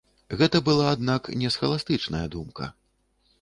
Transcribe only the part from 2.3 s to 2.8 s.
думка.